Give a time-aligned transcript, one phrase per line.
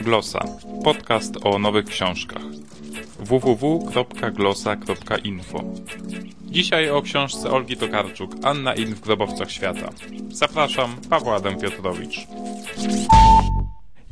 [0.00, 0.44] Glosa.
[0.84, 2.42] Podcast o nowych książkach.
[3.18, 5.64] www.glosa.info
[6.42, 9.90] Dzisiaj o książce Olgi Tokarczuk Anna In w grobowcach świata.
[10.28, 12.26] Zapraszam, Paweł Adam Piotrowicz.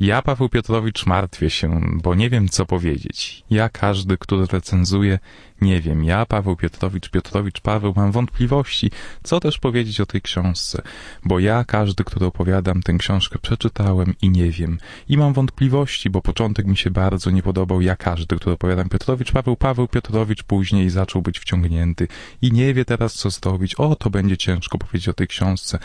[0.03, 3.43] Ja, Paweł Piotrowicz, martwię się, bo nie wiem, co powiedzieć.
[3.49, 5.19] Ja, każdy, który recenzuje,
[5.61, 6.03] nie wiem.
[6.03, 8.91] Ja, Paweł Piotrowicz, Piotrowicz, Paweł, mam wątpliwości,
[9.23, 10.81] co też powiedzieć o tej książce.
[11.25, 14.77] Bo ja, każdy, który opowiadam, tę książkę przeczytałem i nie wiem.
[15.09, 17.81] I mam wątpliwości, bo początek mi się bardzo nie podobał.
[17.81, 22.07] Ja, każdy, który opowiadam, Piotrowicz, Paweł, Paweł, Piotrowicz, później zaczął być wciągnięty.
[22.41, 23.75] I nie wie teraz, co zrobić.
[23.75, 25.79] O, to będzie ciężko powiedzieć o tej książce.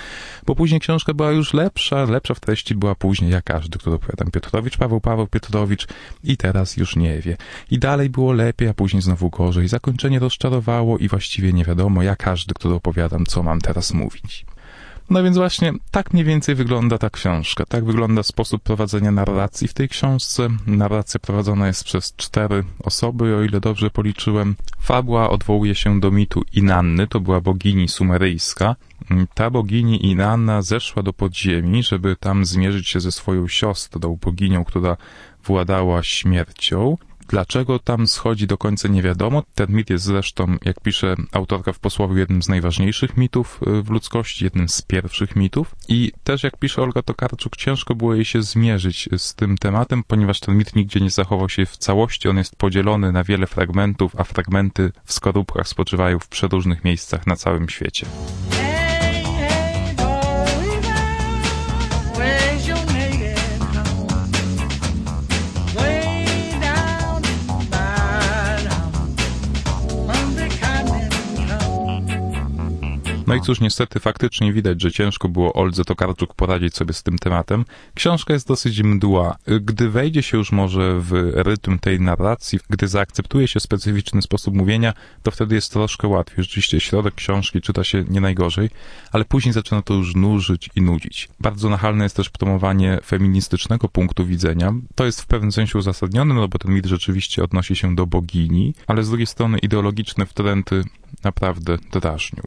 [0.46, 3.30] Bo później książka była już lepsza, lepsza w treści była później.
[3.30, 5.86] Ja, każdy, który opowiadam, Piotrowicz, Paweł, Paweł, Piotrowicz.
[6.24, 7.36] I teraz już nie wie.
[7.70, 12.16] I dalej było lepiej, a później znowu gorzej zakończenie rozczarowało i właściwie nie wiadomo, ja
[12.16, 14.46] każdy, który opowiadam, co mam teraz mówić.
[15.10, 17.64] No więc właśnie tak mniej więcej wygląda ta książka.
[17.66, 20.48] Tak wygląda sposób prowadzenia narracji w tej książce.
[20.66, 24.56] Narracja prowadzona jest przez cztery osoby, o ile dobrze policzyłem.
[24.80, 28.76] Fabuła odwołuje się do mitu Inanny, to była bogini sumeryjska.
[29.34, 34.96] Ta bogini Inanna zeszła do podziemi, żeby tam zmierzyć się ze swoją siostrą, boginią, która
[35.44, 36.96] władała śmiercią.
[37.28, 39.42] Dlaczego tam schodzi do końca nie wiadomo.
[39.54, 43.90] Ten mit jest zresztą, jak pisze autorka w posłowiu, jednym z najważniejszych mitów y, w
[43.90, 45.74] ludzkości, jednym z pierwszych mitów.
[45.88, 50.40] I też, jak pisze Olga Tokarczuk, ciężko było jej się zmierzyć z tym tematem, ponieważ
[50.40, 52.28] ten mit nigdzie nie zachował się w całości.
[52.28, 57.36] On jest podzielony na wiele fragmentów, a fragmenty w skorupkach spoczywają w przeróżnych miejscach na
[57.36, 58.06] całym świecie.
[73.28, 77.18] No i cóż, niestety faktycznie widać, że ciężko było Oldze Tokarczuk poradzić sobie z tym
[77.18, 77.64] tematem.
[77.94, 79.36] Książka jest dosyć mdła.
[79.60, 84.92] Gdy wejdzie się już może w rytm tej narracji, gdy zaakceptuje się specyficzny sposób mówienia,
[85.22, 86.44] to wtedy jest troszkę łatwiej.
[86.44, 88.70] Rzeczywiście środek książki czyta się nie najgorzej,
[89.12, 91.28] ale później zaczyna to już nużyć i nudzić.
[91.40, 94.74] Bardzo nachalne jest też promowanie feministycznego punktu widzenia.
[94.94, 98.74] To jest w pewnym sensie uzasadnione, no bo ten mit rzeczywiście odnosi się do bogini,
[98.86, 100.84] ale z drugiej strony ideologiczne wtręty
[101.24, 102.42] naprawdę drażnią.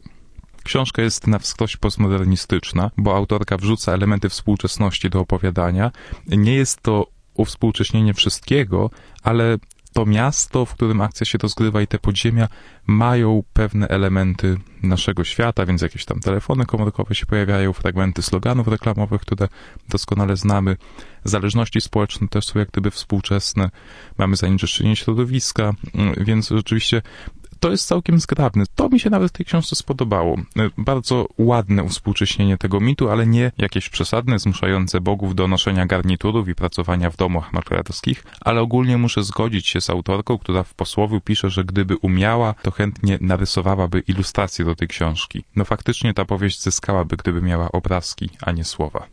[0.62, 5.90] Książka jest na wskroś postmodernistyczna, bo autorka wrzuca elementy współczesności do opowiadania.
[6.26, 8.90] Nie jest to uwspółcześnienie wszystkiego,
[9.22, 9.58] ale
[9.92, 12.48] to miasto, w którym akcja się rozgrywa i te podziemia
[12.86, 19.20] mają pewne elementy naszego świata, więc jakieś tam telefony komórkowe się pojawiają, fragmenty sloganów reklamowych,
[19.20, 19.48] które
[19.88, 20.76] doskonale znamy.
[21.24, 23.70] Zależności społeczne też są jak gdyby współczesne.
[24.18, 25.72] Mamy zanieczyszczenie środowiska,
[26.16, 27.02] więc rzeczywiście
[27.62, 28.64] to jest całkiem zgrabne.
[28.74, 30.36] To mi się nawet w tej książce spodobało.
[30.78, 36.54] Bardzo ładne uspółcześnienie tego mitu, ale nie jakieś przesadne, zmuszające bogów do noszenia garniturów i
[36.54, 41.50] pracowania w domach maklerskich, ale ogólnie muszę zgodzić się z autorką, która w posłowiu pisze,
[41.50, 45.44] że gdyby umiała, to chętnie narysowałaby ilustrację do tej książki.
[45.56, 49.06] No faktycznie ta powieść zyskałaby, gdyby miała obrazki, a nie słowa.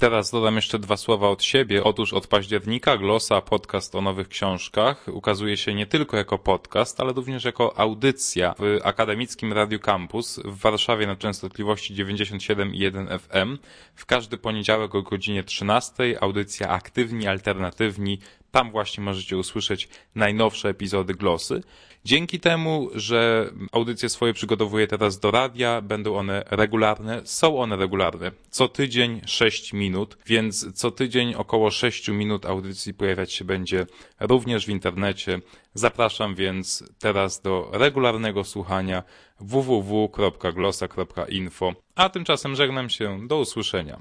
[0.00, 1.84] Teraz dodam jeszcze dwa słowa od siebie.
[1.84, 7.12] Otóż od października Glosa, podcast o nowych książkach, ukazuje się nie tylko jako podcast, ale
[7.12, 13.58] również jako audycja w akademickim Radiu Campus w Warszawie na częstotliwości 97,1 FM.
[13.94, 18.18] W każdy poniedziałek o godzinie 13 audycja Aktywni Alternatywni
[18.50, 21.62] tam właśnie możecie usłyszeć najnowsze epizody Glosy.
[22.04, 28.32] Dzięki temu, że audycje swoje przygotowuję teraz do radia, będą one regularne, są one regularne.
[28.50, 33.86] Co tydzień 6 minut, więc co tydzień około 6 minut audycji pojawiać się będzie
[34.20, 35.40] również w internecie.
[35.74, 39.02] Zapraszam więc teraz do regularnego słuchania
[39.40, 41.72] www.glosa.info.
[41.94, 43.26] A tymczasem żegnam się.
[43.26, 43.98] Do usłyszenia.